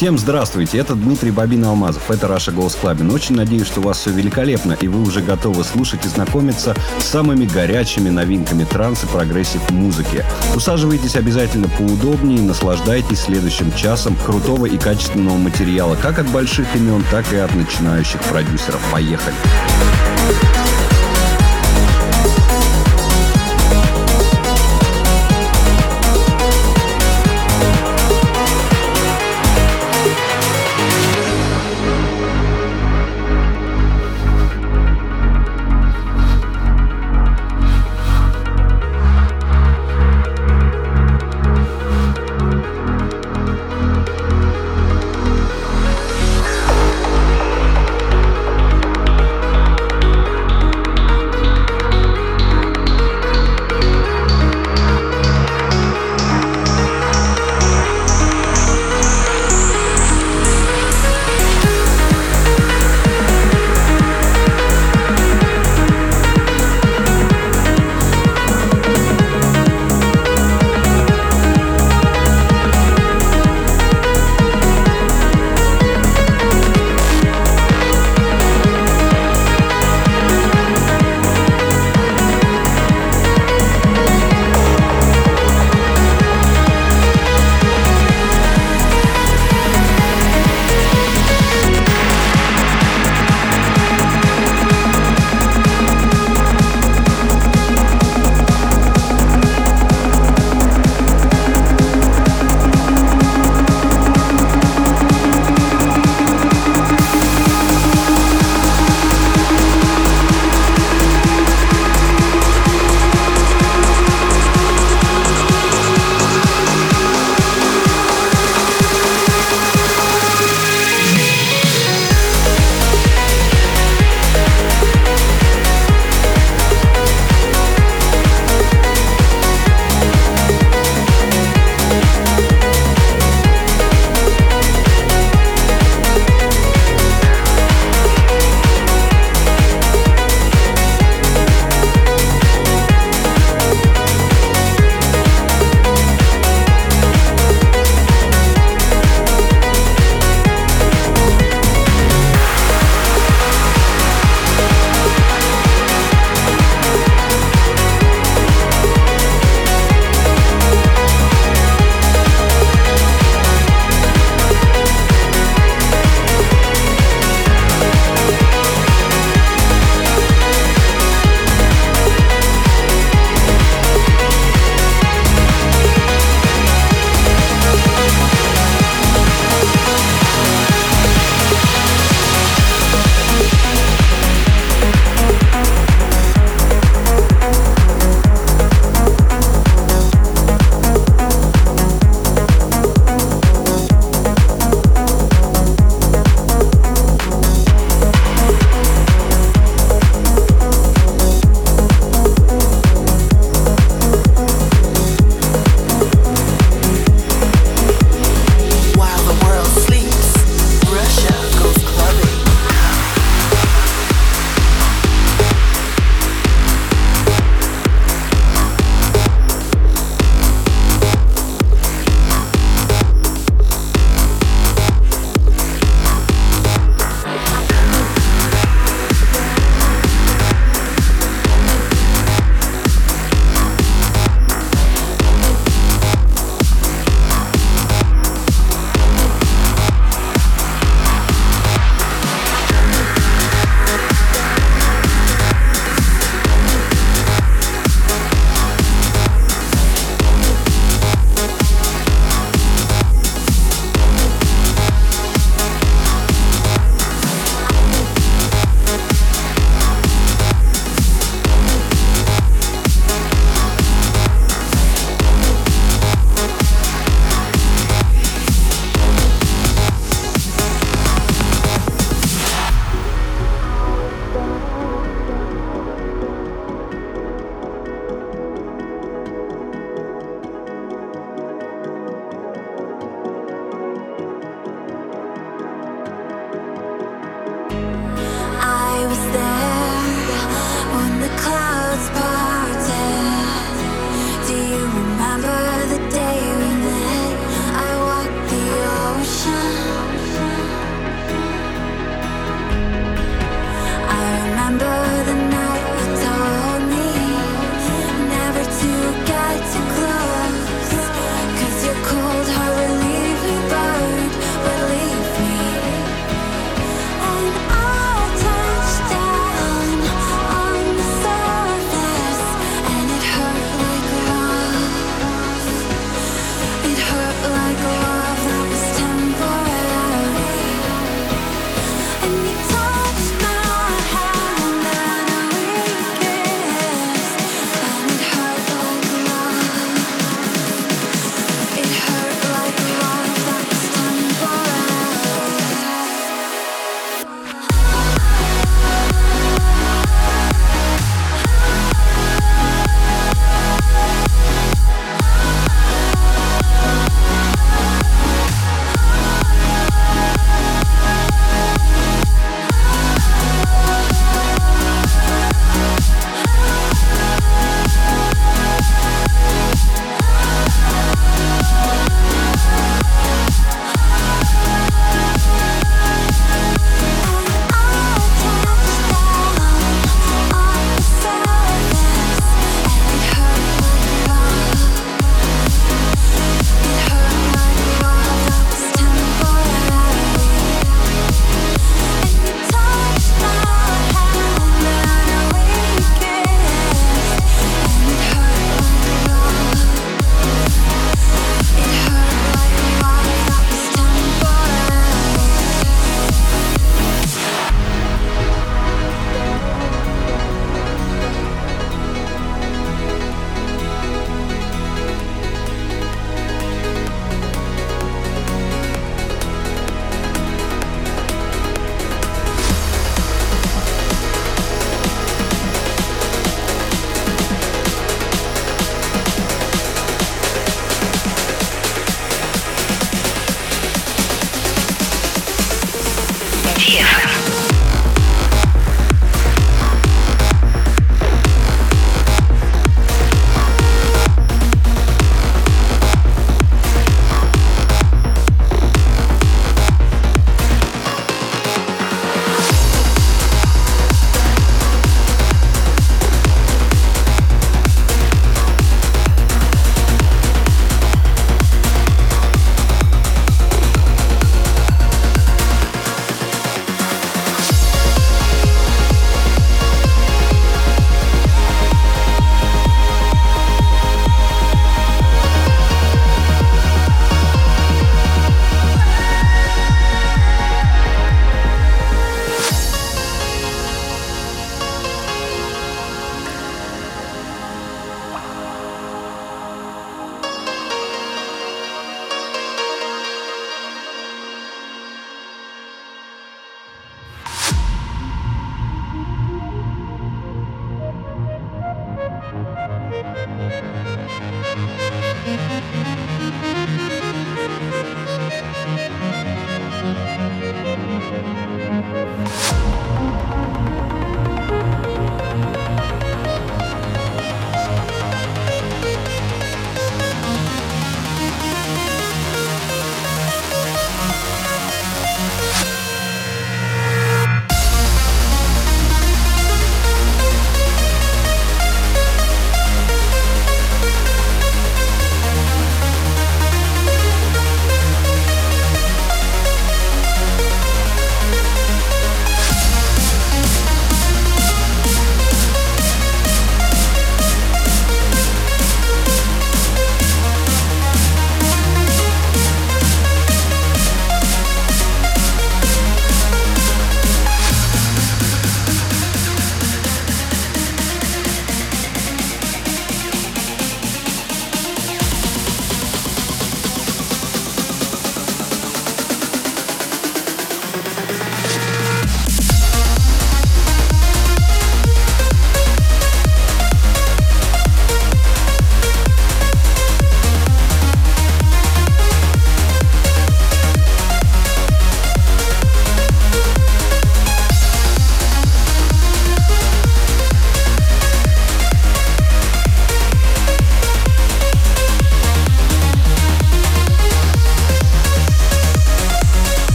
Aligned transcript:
Всем 0.00 0.16
здравствуйте, 0.16 0.78
это 0.78 0.94
Дмитрий 0.94 1.30
Bobina 1.30 1.62
Алмазов, 1.62 2.10
это 2.10 2.26
Russia 2.26 2.52
Goes 2.52 2.74
Clubbing. 2.74 3.10
Очень 3.10 3.36
надеюсь, 3.36 3.66
что 3.66 3.80
у 3.80 3.82
вас 3.82 3.98
все 3.98 4.08
великолепно, 4.08 4.72
и 4.72 4.88
вы 4.88 5.02
уже 5.02 5.20
готовы 5.20 5.62
слушать 5.62 6.06
и 6.06 6.08
знакомиться 6.08 6.74
с 6.98 7.04
самыми 7.04 7.44
горячими 7.44 8.08
новинками 8.08 8.64
транс 8.64 9.04
и 9.04 9.06
progressive 9.08 9.68
музыки. 9.68 10.24
Усаживайтесь 10.56 11.16
обязательно 11.16 11.68
поудобнее 11.68 12.38
и 12.38 12.40
наслаждайтесь 12.40 13.24
следующим 13.24 13.70
часом 13.74 14.16
крутого 14.24 14.64
и 14.64 14.78
качественного 14.78 15.36
материала 15.36 15.98
как 16.00 16.18
от 16.18 16.30
больших 16.30 16.74
имен, 16.74 17.04
так 17.10 17.30
и 17.34 17.36
от 17.36 17.54
начинающих 17.54 18.22
продюсеров. 18.22 18.80
Поехали! 18.90 19.36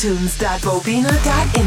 itunes.bobina.info. 0.00 1.59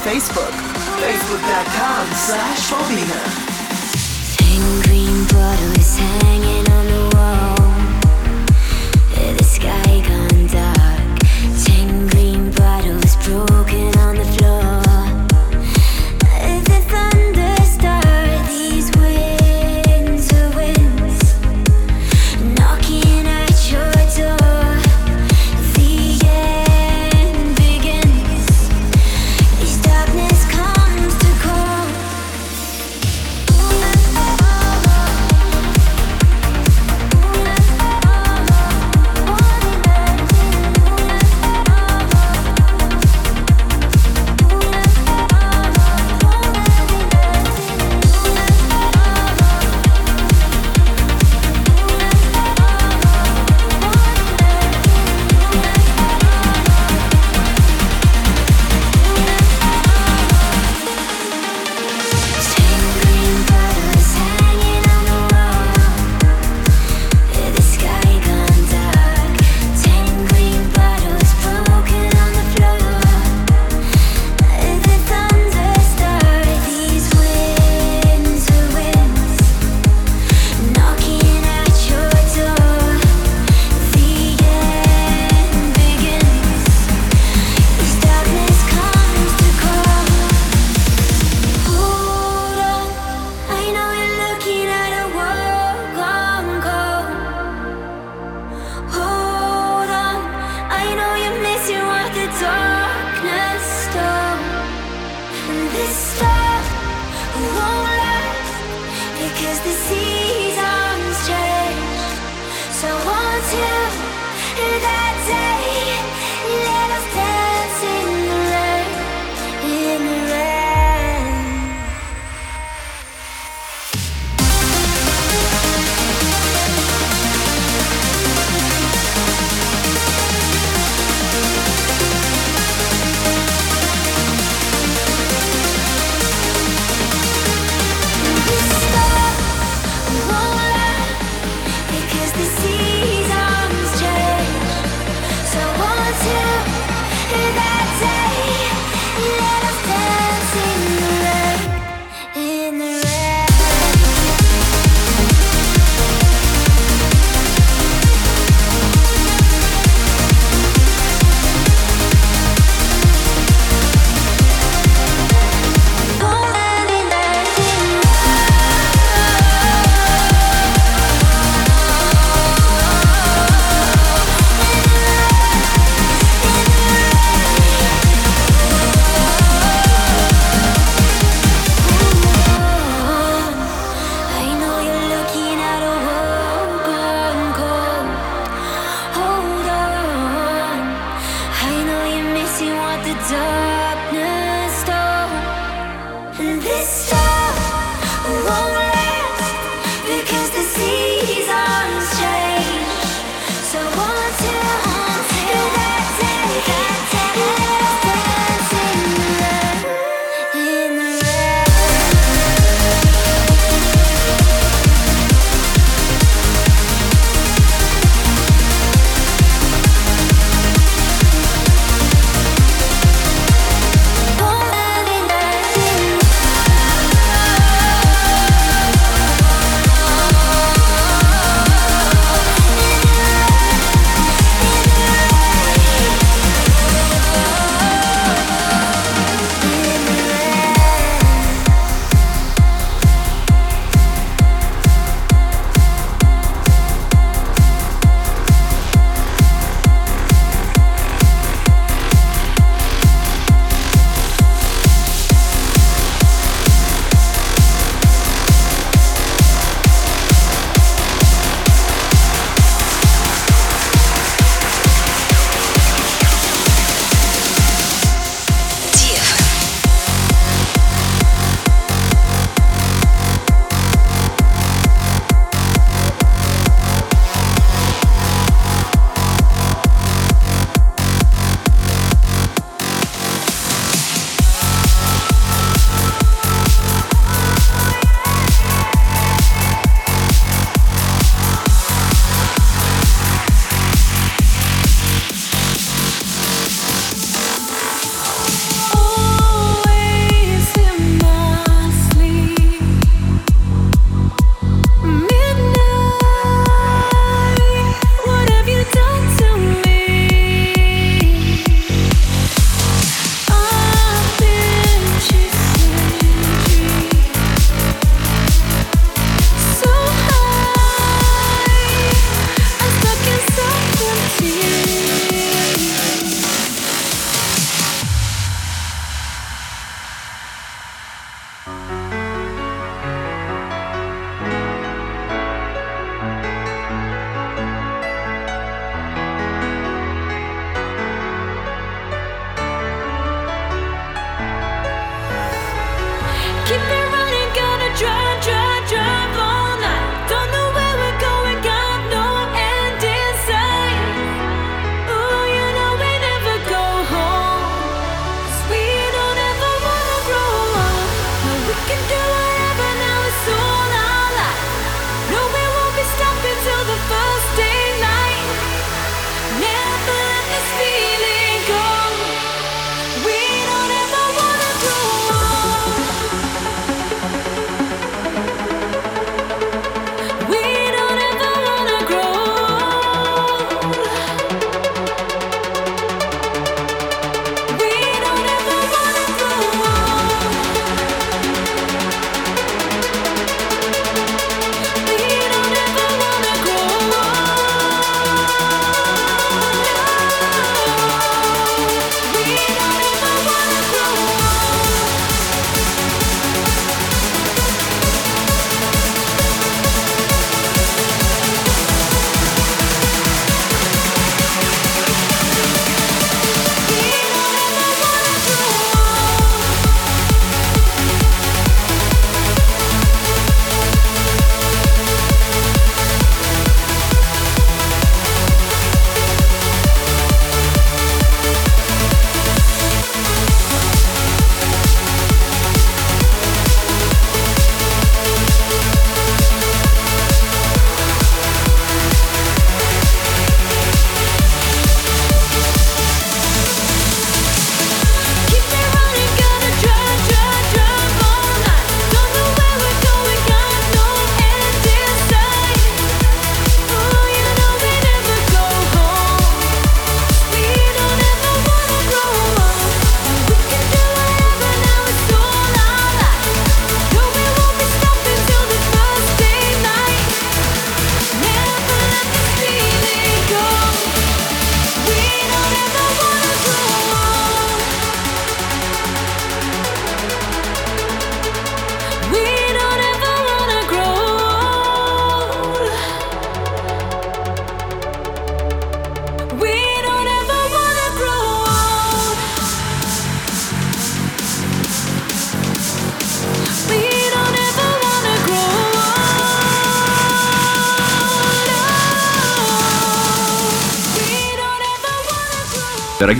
Facebook. 0.00 0.39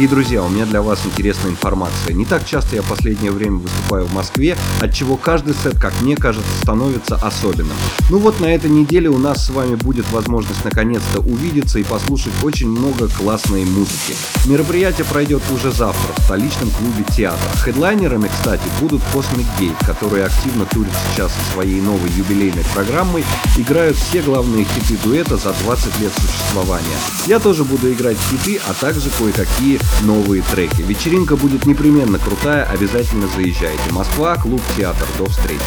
Дорогие 0.01 0.17
друзья, 0.17 0.43
у 0.43 0.49
меня 0.49 0.65
для 0.65 0.81
вас 0.81 1.05
интересная 1.05 1.51
информация. 1.51 2.15
Не 2.15 2.25
так 2.25 2.47
часто 2.47 2.75
я 2.75 2.81
в 2.81 2.89
последнее 2.89 3.33
время 3.33 3.59
выступаю 3.59 4.07
в 4.07 4.15
Москве, 4.15 4.57
от 4.81 4.95
чего 4.95 5.19
каждый 5.19 5.53
сет, 5.53 5.79
как 5.79 5.93
мне 6.01 6.17
кажется, 6.17 6.49
становится 6.63 7.17
особенным. 7.17 7.77
Ну 8.09 8.17
вот 8.17 8.41
на 8.41 8.47
этой 8.47 8.71
неделе 8.71 9.11
у 9.11 9.19
нас 9.19 9.45
с 9.45 9.51
вами 9.51 9.75
будет 9.75 10.11
возможность 10.11 10.65
наконец-то 10.65 11.21
увидеться 11.21 11.79
и 11.81 11.83
послушать 11.83 12.33
очень 12.43 12.69
много 12.69 13.09
классной 13.09 13.67
музыки. 13.67 14.17
Мероприятие 14.47 15.05
пройдет 15.05 15.43
уже 15.55 15.71
завтра 15.71 16.15
в 16.17 16.25
столичном 16.25 16.71
клубе 16.71 17.05
театра. 17.15 17.51
Хедлайнерами, 17.63 18.29
кстати, 18.29 18.63
будут 18.81 19.03
Cosmic 19.13 19.45
Gate, 19.61 19.85
которые 19.85 20.25
активно 20.25 20.65
турят 20.65 20.95
сейчас 21.13 21.31
со 21.31 21.53
своей 21.53 21.79
новой 21.83 22.09
юбилейной 22.17 22.65
программой, 22.73 23.23
играют 23.59 23.99
все 23.99 24.23
главные 24.23 24.65
хиты 24.65 24.97
дуэта 25.05 25.37
за 25.37 25.53
20 25.65 26.01
лет 26.01 26.13
существования. 26.15 26.97
Я 27.27 27.39
тоже 27.39 27.65
буду 27.65 27.93
играть 27.93 28.17
хиты, 28.31 28.59
а 28.67 28.73
также 28.73 29.11
кое-какие 29.19 29.79
новые 30.03 30.43
треки. 30.43 30.83
Вечеринка 30.83 31.37
будет 31.37 31.67
непременно 31.67 32.19
крутая, 32.19 32.65
обязательно 32.65 33.27
заезжайте. 33.29 33.93
Москва, 33.93 34.37
клуб 34.37 34.63
театр. 34.77 35.07
До 35.19 35.27
встречи. 35.27 35.61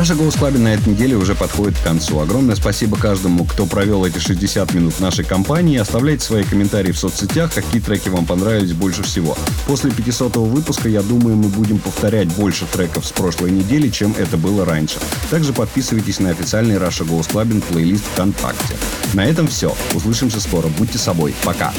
Russia 0.00 0.14
Club 0.14 0.56
на 0.56 0.68
этой 0.68 0.94
неделе 0.94 1.14
уже 1.14 1.34
подходит 1.34 1.78
к 1.78 1.82
концу. 1.82 2.20
Огромное 2.20 2.56
спасибо 2.56 2.96
каждому, 2.96 3.44
кто 3.44 3.66
провел 3.66 4.06
эти 4.06 4.18
60 4.18 4.72
минут 4.72 4.98
нашей 4.98 5.26
компании. 5.26 5.76
Оставляйте 5.76 6.24
свои 6.24 6.42
комментарии 6.42 6.90
в 6.90 6.98
соцсетях, 6.98 7.52
какие 7.52 7.82
треки 7.82 8.08
вам 8.08 8.24
понравились 8.24 8.72
больше 8.72 9.02
всего. 9.02 9.36
После 9.66 9.90
500 9.90 10.36
выпуска, 10.36 10.88
я 10.88 11.02
думаю, 11.02 11.36
мы 11.36 11.50
будем 11.50 11.78
повторять 11.78 12.28
больше 12.28 12.64
треков 12.72 13.04
с 13.04 13.12
прошлой 13.12 13.50
недели, 13.50 13.90
чем 13.90 14.14
это 14.16 14.38
было 14.38 14.64
раньше. 14.64 14.96
Также 15.28 15.52
подписывайтесь 15.52 16.18
на 16.18 16.30
официальный 16.30 16.78
Russia 16.78 17.04
Goes 17.04 17.30
Clubbing 17.30 17.62
плейлист 17.70 18.04
ВКонтакте. 18.14 18.76
На 19.12 19.26
этом 19.26 19.48
все. 19.48 19.76
Услышимся 19.92 20.40
скоро. 20.40 20.68
Будьте 20.68 20.96
собой. 20.96 21.34
Пока. 21.44 21.74